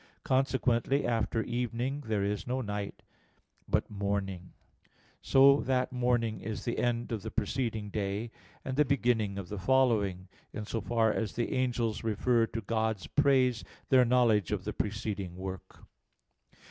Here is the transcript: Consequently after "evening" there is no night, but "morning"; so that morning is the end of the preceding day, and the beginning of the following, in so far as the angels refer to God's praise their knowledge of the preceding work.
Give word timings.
Consequently 0.23 1.05
after 1.05 1.43
"evening" 1.43 2.01
there 2.07 2.23
is 2.23 2.47
no 2.47 2.59
night, 2.59 3.03
but 3.67 3.87
"morning"; 3.87 4.51
so 5.21 5.61
that 5.61 5.91
morning 5.91 6.39
is 6.39 6.65
the 6.65 6.79
end 6.79 7.11
of 7.11 7.21
the 7.21 7.29
preceding 7.29 7.91
day, 7.91 8.31
and 8.65 8.77
the 8.77 8.83
beginning 8.83 9.37
of 9.37 9.47
the 9.49 9.59
following, 9.59 10.27
in 10.53 10.65
so 10.65 10.81
far 10.81 11.13
as 11.13 11.33
the 11.33 11.53
angels 11.53 12.03
refer 12.03 12.47
to 12.47 12.61
God's 12.61 13.05
praise 13.05 13.63
their 13.89 14.03
knowledge 14.03 14.51
of 14.51 14.63
the 14.63 14.73
preceding 14.73 15.35
work. 15.37 15.83